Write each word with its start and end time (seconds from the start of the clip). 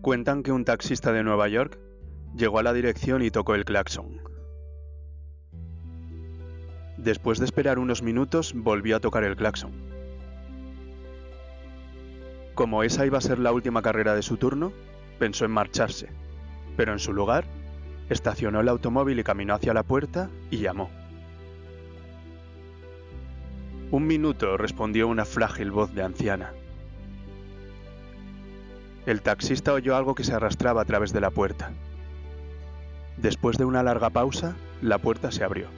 Cuentan 0.00 0.42
que 0.44 0.52
un 0.52 0.64
taxista 0.64 1.12
de 1.12 1.24
Nueva 1.24 1.48
York 1.48 1.78
llegó 2.36 2.60
a 2.60 2.62
la 2.62 2.72
dirección 2.72 3.22
y 3.22 3.30
tocó 3.30 3.54
el 3.54 3.64
claxon. 3.64 4.20
Después 6.96 7.38
de 7.38 7.44
esperar 7.44 7.78
unos 7.78 8.02
minutos, 8.02 8.52
volvió 8.54 8.96
a 8.96 9.00
tocar 9.00 9.24
el 9.24 9.36
claxon. 9.36 9.72
Como 12.54 12.82
esa 12.82 13.06
iba 13.06 13.18
a 13.18 13.22
ser 13.22 13.38
la 13.38 13.52
última 13.52 13.82
carrera 13.82 14.14
de 14.14 14.22
su 14.22 14.36
turno, 14.36 14.72
pensó 15.18 15.44
en 15.44 15.50
marcharse, 15.50 16.08
pero 16.76 16.92
en 16.92 16.98
su 17.00 17.12
lugar, 17.12 17.44
estacionó 18.08 18.60
el 18.60 18.68
automóvil 18.68 19.18
y 19.18 19.24
caminó 19.24 19.54
hacia 19.54 19.74
la 19.74 19.82
puerta 19.82 20.30
y 20.50 20.58
llamó. 20.58 20.90
Un 23.90 24.06
minuto, 24.06 24.56
respondió 24.56 25.08
una 25.08 25.24
frágil 25.24 25.70
voz 25.70 25.94
de 25.94 26.02
anciana. 26.02 26.52
El 29.08 29.22
taxista 29.22 29.72
oyó 29.72 29.96
algo 29.96 30.14
que 30.14 30.22
se 30.22 30.34
arrastraba 30.34 30.82
a 30.82 30.84
través 30.84 31.14
de 31.14 31.22
la 31.22 31.30
puerta. 31.30 31.70
Después 33.16 33.56
de 33.56 33.64
una 33.64 33.82
larga 33.82 34.10
pausa, 34.10 34.54
la 34.82 34.98
puerta 34.98 35.30
se 35.30 35.42
abrió. 35.42 35.68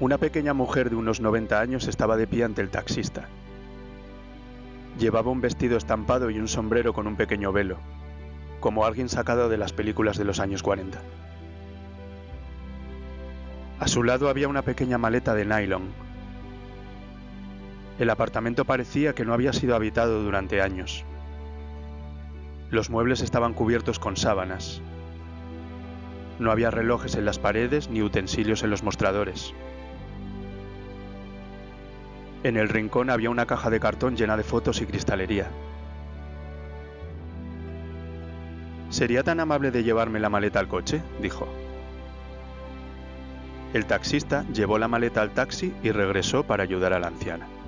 Una 0.00 0.16
pequeña 0.16 0.54
mujer 0.54 0.88
de 0.88 0.96
unos 0.96 1.20
90 1.20 1.60
años 1.60 1.86
estaba 1.86 2.16
de 2.16 2.26
pie 2.26 2.44
ante 2.44 2.62
el 2.62 2.70
taxista. 2.70 3.28
Llevaba 4.98 5.30
un 5.30 5.42
vestido 5.42 5.76
estampado 5.76 6.30
y 6.30 6.38
un 6.38 6.48
sombrero 6.48 6.94
con 6.94 7.06
un 7.06 7.16
pequeño 7.16 7.52
velo, 7.52 7.76
como 8.60 8.86
alguien 8.86 9.10
sacado 9.10 9.50
de 9.50 9.58
las 9.58 9.74
películas 9.74 10.16
de 10.16 10.24
los 10.24 10.40
años 10.40 10.62
40. 10.62 10.98
A 13.78 13.86
su 13.86 14.02
lado 14.02 14.30
había 14.30 14.48
una 14.48 14.62
pequeña 14.62 14.96
maleta 14.96 15.34
de 15.34 15.44
nylon. 15.44 16.09
El 18.00 18.08
apartamento 18.08 18.64
parecía 18.64 19.14
que 19.14 19.26
no 19.26 19.34
había 19.34 19.52
sido 19.52 19.76
habitado 19.76 20.22
durante 20.22 20.62
años. 20.62 21.04
Los 22.70 22.88
muebles 22.88 23.20
estaban 23.20 23.52
cubiertos 23.52 23.98
con 23.98 24.16
sábanas. 24.16 24.80
No 26.38 26.50
había 26.50 26.70
relojes 26.70 27.14
en 27.16 27.26
las 27.26 27.38
paredes 27.38 27.90
ni 27.90 28.00
utensilios 28.00 28.62
en 28.62 28.70
los 28.70 28.82
mostradores. 28.82 29.52
En 32.42 32.56
el 32.56 32.70
rincón 32.70 33.10
había 33.10 33.28
una 33.28 33.44
caja 33.44 33.68
de 33.68 33.80
cartón 33.80 34.16
llena 34.16 34.38
de 34.38 34.44
fotos 34.44 34.80
y 34.80 34.86
cristalería. 34.86 35.50
¿Sería 38.88 39.24
tan 39.24 39.40
amable 39.40 39.70
de 39.72 39.84
llevarme 39.84 40.20
la 40.20 40.30
maleta 40.30 40.58
al 40.58 40.68
coche? 40.68 41.02
dijo. 41.20 41.46
El 43.74 43.84
taxista 43.84 44.46
llevó 44.54 44.78
la 44.78 44.88
maleta 44.88 45.20
al 45.20 45.32
taxi 45.32 45.74
y 45.82 45.90
regresó 45.90 46.44
para 46.44 46.62
ayudar 46.62 46.94
a 46.94 46.98
la 46.98 47.08
anciana. 47.08 47.59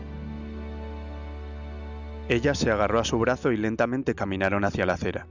Ella 2.29 2.55
se 2.55 2.71
agarró 2.71 3.01
a 3.01 3.05
su 3.05 3.19
brazo 3.19 3.53
y 3.53 3.57
lentamente 3.57 4.15
caminaron 4.15 4.65
hacia 4.65 4.87
la 4.87 4.95
acera. 4.95 5.27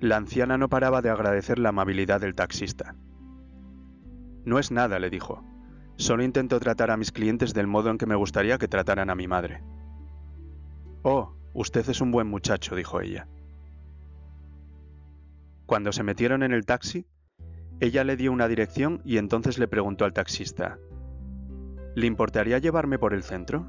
La 0.00 0.16
anciana 0.16 0.58
no 0.58 0.68
paraba 0.68 1.00
de 1.00 1.10
agradecer 1.10 1.58
la 1.58 1.70
amabilidad 1.70 2.20
del 2.20 2.34
taxista. 2.34 2.96
No 4.44 4.58
es 4.58 4.70
nada, 4.70 4.98
le 4.98 5.10
dijo. 5.10 5.42
Solo 5.96 6.22
intento 6.22 6.60
tratar 6.60 6.90
a 6.90 6.96
mis 6.96 7.12
clientes 7.12 7.54
del 7.54 7.66
modo 7.66 7.90
en 7.90 7.98
que 7.98 8.06
me 8.06 8.14
gustaría 8.14 8.58
que 8.58 8.68
trataran 8.68 9.10
a 9.10 9.14
mi 9.14 9.26
madre. 9.26 9.62
Oh, 11.02 11.34
usted 11.54 11.88
es 11.88 12.00
un 12.00 12.10
buen 12.10 12.26
muchacho, 12.26 12.76
dijo 12.76 13.00
ella. 13.00 13.26
Cuando 15.64 15.92
se 15.92 16.02
metieron 16.02 16.42
en 16.42 16.52
el 16.52 16.66
taxi, 16.66 17.06
ella 17.80 18.04
le 18.04 18.16
dio 18.16 18.32
una 18.32 18.48
dirección 18.48 19.00
y 19.04 19.18
entonces 19.18 19.58
le 19.58 19.68
preguntó 19.68 20.04
al 20.04 20.12
taxista, 20.12 20.78
¿Le 21.94 22.06
importaría 22.06 22.58
llevarme 22.58 22.98
por 22.98 23.14
el 23.14 23.22
centro? 23.22 23.66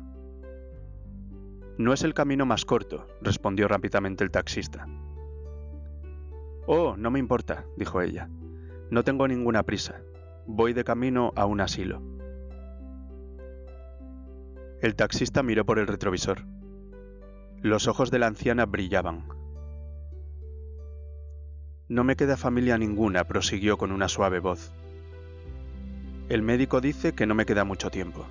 No 1.78 1.94
es 1.94 2.04
el 2.04 2.16
camino 2.16 2.46
más 2.46 2.66
corto, 2.66 3.08
respondió 3.22 3.68
rápidamente 3.68 4.24
el 4.24 4.32
taxista. 4.32 4.88
Oh, 6.66 6.96
no 6.98 7.12
me 7.12 7.20
importa, 7.20 7.66
dijo 7.76 8.02
ella. 8.02 8.30
No 8.90 9.04
tengo 9.04 9.28
ninguna 9.28 9.64
prisa. 9.64 10.02
Voy 10.48 10.74
de 10.74 10.84
camino 10.84 11.34
a 11.36 11.46
un 11.46 11.62
asilo. 11.62 12.02
El 14.82 14.96
taxista 14.96 15.44
miró 15.44 15.66
por 15.66 15.78
el 15.78 15.88
retrovisor. 15.88 16.46
Los 17.62 17.88
ojos 17.88 18.12
de 18.12 18.20
la 18.20 18.28
anciana 18.28 18.66
brillaban. 18.66 19.28
No 21.90 22.04
me 22.04 22.16
queda 22.16 22.38
familia 22.38 22.78
ninguna, 22.78 23.24
prosiguió 23.24 23.78
con 23.78 23.92
una 23.92 24.08
suave 24.08 24.40
voz. 24.40 24.74
El 26.28 26.42
médico 26.42 26.82
dice 26.82 27.14
que 27.14 27.26
no 27.26 27.36
me 27.36 27.46
queda 27.46 27.64
mucho 27.64 27.90
tiempo. 27.90 28.26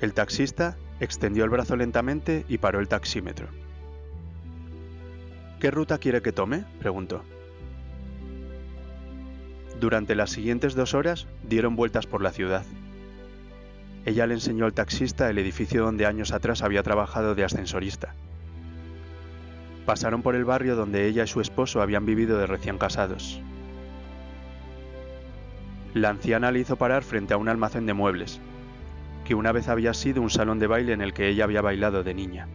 El 0.00 0.12
taxista 0.12 0.76
extendió 1.00 1.44
el 1.44 1.50
brazo 1.50 1.76
lentamente 1.76 2.44
y 2.48 2.58
paró 2.58 2.80
el 2.80 2.88
taxímetro. 2.88 3.48
¿Qué 5.60 5.70
ruta 5.70 5.98
quiere 5.98 6.20
que 6.20 6.32
tome? 6.32 6.64
preguntó. 6.78 7.24
Durante 9.80 10.14
las 10.14 10.30
siguientes 10.30 10.74
dos 10.74 10.94
horas 10.94 11.26
dieron 11.42 11.76
vueltas 11.76 12.06
por 12.06 12.22
la 12.22 12.32
ciudad. 12.32 12.64
Ella 14.04 14.26
le 14.26 14.34
enseñó 14.34 14.66
al 14.66 14.74
taxista 14.74 15.30
el 15.30 15.38
edificio 15.38 15.84
donde 15.84 16.06
años 16.06 16.32
atrás 16.32 16.62
había 16.62 16.82
trabajado 16.82 17.34
de 17.34 17.44
ascensorista. 17.44 18.14
Pasaron 19.86 20.22
por 20.22 20.34
el 20.34 20.44
barrio 20.44 20.76
donde 20.76 21.06
ella 21.06 21.24
y 21.24 21.28
su 21.28 21.40
esposo 21.40 21.80
habían 21.80 22.06
vivido 22.06 22.38
de 22.38 22.46
recién 22.46 22.78
casados. 22.78 23.40
La 25.94 26.10
anciana 26.10 26.50
le 26.50 26.60
hizo 26.60 26.76
parar 26.76 27.02
frente 27.02 27.34
a 27.34 27.36
un 27.36 27.48
almacén 27.48 27.86
de 27.86 27.94
muebles, 27.94 28.40
que 29.24 29.34
una 29.34 29.52
vez 29.52 29.68
había 29.68 29.94
sido 29.94 30.22
un 30.22 30.30
salón 30.30 30.58
de 30.58 30.66
baile 30.66 30.92
en 30.92 31.00
el 31.00 31.12
que 31.12 31.28
ella 31.28 31.44
había 31.44 31.62
bailado 31.62 32.04
de 32.04 32.14
niña. 32.14 32.46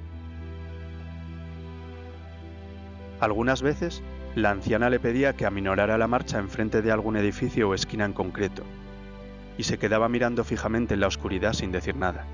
Algunas 3.19 3.61
veces 3.61 4.01
la 4.35 4.51
anciana 4.51 4.89
le 4.89 4.99
pedía 4.99 5.35
que 5.35 5.45
aminorara 5.45 5.97
la 5.97 6.07
marcha 6.07 6.39
enfrente 6.39 6.81
de 6.81 6.91
algún 6.91 7.17
edificio 7.17 7.69
o 7.69 7.73
esquina 7.73 8.05
en 8.05 8.13
concreto, 8.13 8.63
y 9.57 9.63
se 9.63 9.77
quedaba 9.77 10.07
mirando 10.07 10.43
fijamente 10.43 10.93
en 10.93 11.01
la 11.01 11.07
oscuridad 11.07 11.53
sin 11.53 11.71
decir 11.71 11.95
nada. 11.95 12.25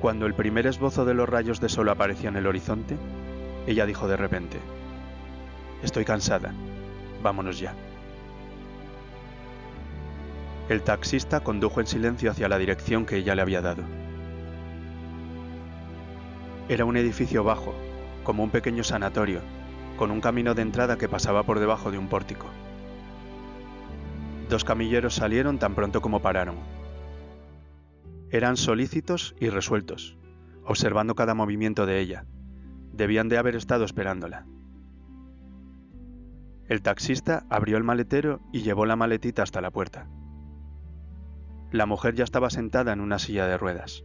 Cuando 0.00 0.26
el 0.26 0.34
primer 0.34 0.66
esbozo 0.66 1.04
de 1.04 1.14
los 1.14 1.28
rayos 1.28 1.60
de 1.60 1.68
sol 1.68 1.88
apareció 1.88 2.28
en 2.28 2.36
el 2.36 2.48
horizonte, 2.48 2.96
ella 3.66 3.86
dijo 3.86 4.08
de 4.08 4.16
repente, 4.16 4.58
Estoy 5.84 6.04
cansada, 6.04 6.52
vámonos 7.22 7.60
ya. 7.60 7.74
El 10.72 10.80
taxista 10.80 11.40
condujo 11.40 11.80
en 11.80 11.86
silencio 11.86 12.30
hacia 12.30 12.48
la 12.48 12.56
dirección 12.56 13.04
que 13.04 13.18
ella 13.18 13.34
le 13.34 13.42
había 13.42 13.60
dado. 13.60 13.82
Era 16.66 16.86
un 16.86 16.96
edificio 16.96 17.44
bajo, 17.44 17.74
como 18.24 18.42
un 18.42 18.48
pequeño 18.48 18.82
sanatorio, 18.82 19.42
con 19.98 20.10
un 20.10 20.22
camino 20.22 20.54
de 20.54 20.62
entrada 20.62 20.96
que 20.96 21.10
pasaba 21.10 21.42
por 21.42 21.60
debajo 21.60 21.90
de 21.90 21.98
un 21.98 22.08
pórtico. 22.08 22.46
Dos 24.48 24.64
camilleros 24.64 25.14
salieron 25.14 25.58
tan 25.58 25.74
pronto 25.74 26.00
como 26.00 26.22
pararon. 26.22 26.56
Eran 28.30 28.56
solícitos 28.56 29.34
y 29.38 29.50
resueltos, 29.50 30.16
observando 30.64 31.14
cada 31.14 31.34
movimiento 31.34 31.84
de 31.84 32.00
ella. 32.00 32.24
Debían 32.94 33.28
de 33.28 33.36
haber 33.36 33.56
estado 33.56 33.84
esperándola. 33.84 34.46
El 36.66 36.80
taxista 36.80 37.44
abrió 37.50 37.76
el 37.76 37.84
maletero 37.84 38.40
y 38.54 38.62
llevó 38.62 38.86
la 38.86 38.96
maletita 38.96 39.42
hasta 39.42 39.60
la 39.60 39.70
puerta. 39.70 40.08
La 41.72 41.86
mujer 41.86 42.14
ya 42.14 42.24
estaba 42.24 42.50
sentada 42.50 42.92
en 42.92 43.00
una 43.00 43.18
silla 43.18 43.46
de 43.46 43.56
ruedas. 43.56 44.04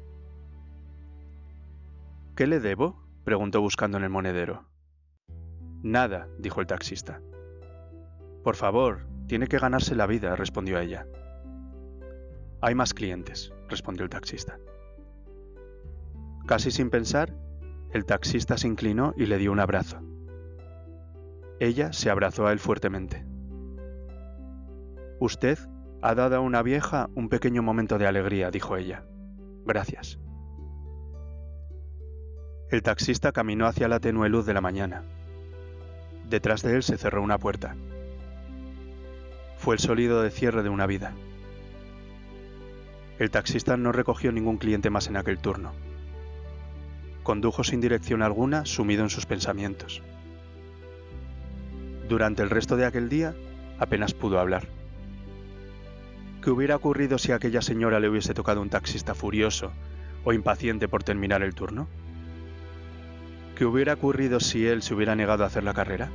¿Qué 2.34 2.48
le 2.48 2.62
debo? 2.62 3.04
preguntó 3.25 3.60
buscando 3.60 3.98
en 3.98 4.06
el 4.06 4.10
monedero. 4.10 4.64
Nada, 5.84 6.30
dijo 6.40 6.62
el 6.62 6.68
taxista. 6.68 7.22
Por 8.42 8.56
favor, 8.56 9.06
tiene 9.28 9.48
que 9.48 9.60
ganarse 9.60 9.96
la 9.96 10.08
vida, 10.08 10.38
respondió 10.38 10.80
ella. 10.80 11.08
Hay 12.62 12.74
más 12.74 12.94
clientes, 12.94 13.52
respondió 13.68 14.06
el 14.06 14.10
taxista. 14.10 14.60
Casi 16.46 16.72
sin 16.72 16.90
pensar, 16.90 17.36
el 17.92 18.06
taxista 18.06 18.58
se 18.58 18.69
inclinó 18.69 19.14
y 19.18 19.25
le 19.25 19.38
dio 19.38 19.52
un 19.52 19.60
abrazo. 19.60 20.00
Ella 21.60 21.92
se 21.92 22.10
abrazó 22.10 22.48
a 22.48 22.54
él 22.54 22.60
fuertemente. 22.60 23.25
Usted 25.19 25.60
ha 26.02 26.16
dado 26.16 26.38
a 26.38 26.40
una 26.40 26.62
vieja 26.62 27.10
un 27.16 27.30
pequeño 27.30 27.64
momento 27.64 27.98
de 27.98 28.08
alegría, 28.08 28.52
dijo 28.52 28.78
ella. 28.78 29.04
Gracias. 29.66 30.20
El 32.70 32.82
taxista 32.84 33.32
caminó 33.32 33.66
hacia 33.66 33.88
la 33.88 34.00
tenue 34.00 34.30
luz 34.30 34.46
de 34.46 34.54
la 34.54 34.62
mañana. 34.62 35.04
Detrás 36.30 36.62
de 36.62 36.76
él 36.76 36.84
se 36.84 36.98
cerró 36.98 37.24
una 37.24 37.38
puerta. 37.38 37.76
Fue 39.58 39.76
el 39.76 39.80
sonido 39.80 40.22
de 40.22 40.30
cierre 40.30 40.64
de 40.64 40.70
una 40.70 40.86
vida. 40.86 41.14
El 43.20 43.32
taxista 43.32 43.78
no 43.78 43.92
recogió 43.92 44.32
ningún 44.32 44.58
cliente 44.58 44.90
más 44.90 45.08
en 45.08 45.18
aquel 45.18 45.40
turno. 45.40 45.72
Condujo 47.24 47.64
sin 47.64 47.82
dirección 47.82 48.22
alguna, 48.22 48.66
sumido 48.66 49.04
en 49.04 49.10
sus 49.10 49.26
pensamientos. 49.26 50.04
Durante 52.08 52.44
el 52.44 52.50
resto 52.50 52.78
de 52.78 52.86
aquel 52.86 53.10
día, 53.10 53.34
apenas 53.80 54.14
pudo 54.14 54.40
hablar. 54.40 54.77
¿Qué 56.48 56.52
hubiera 56.52 56.78
ocurrido 56.78 57.18
si 57.18 57.34
a 57.34 57.36
aquella 57.36 57.62
señora 57.62 58.00
le 58.00 58.08
hubiese 58.08 58.34
tocado 58.34 58.62
un 58.62 58.70
taxista 58.70 59.14
furioso 59.14 59.74
o 60.24 60.32
impaciente 60.32 60.88
por 60.88 61.04
terminar 61.04 61.44
el 61.44 61.54
turno? 61.54 61.90
¿Qué 63.58 63.66
hubiera 63.66 63.96
ocurrido 63.96 64.40
si 64.40 64.66
él 64.66 64.82
se 64.82 64.94
hubiera 64.94 65.14
negado 65.14 65.44
a 65.44 65.48
hacer 65.48 65.66
la 65.66 65.74
carrera? 65.74 66.10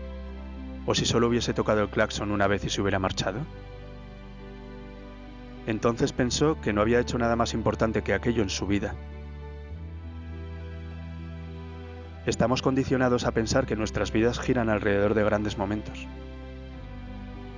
¿O 0.86 0.94
si 0.94 1.04
solo 1.04 1.28
hubiese 1.28 1.52
tocado 1.52 1.82
el 1.82 1.90
claxon 1.90 2.30
una 2.30 2.46
vez 2.46 2.64
y 2.64 2.70
se 2.70 2.80
hubiera 2.80 2.98
marchado? 2.98 3.40
Entonces 5.66 6.14
pensó 6.14 6.58
que 6.62 6.72
no 6.72 6.80
había 6.80 7.00
hecho 7.00 7.18
nada 7.18 7.36
más 7.36 7.52
importante 7.52 8.00
que 8.00 8.14
aquello 8.14 8.42
en 8.42 8.48
su 8.48 8.66
vida. 8.66 8.94
Estamos 12.24 12.62
condicionados 12.62 13.26
a 13.26 13.32
pensar 13.32 13.66
que 13.66 13.76
nuestras 13.76 14.12
vidas 14.12 14.40
giran 14.40 14.70
alrededor 14.70 15.12
de 15.12 15.24
grandes 15.24 15.58
momentos. 15.58 16.08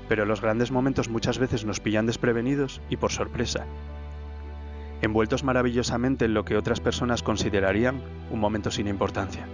Pero 0.09 0.27
los 0.27 0.41
grandes 0.41 0.71
momentos 0.71 1.09
muchas 1.09 1.39
veces 1.39 1.65
nos 1.65 1.81
pillan 1.81 2.07
desprevenidos 2.07 2.81
y 2.91 2.97
por 2.97 3.13
sorpresa, 3.13 3.67
envueltos 5.03 5.45
maravillosamente 5.45 6.25
en 6.25 6.35
lo 6.35 6.45
que 6.45 6.57
otras 6.57 6.81
personas 6.81 7.23
considerarían 7.23 8.03
un 8.31 8.41
momento 8.41 8.71
sin 8.71 8.89
importancia. 8.89 9.47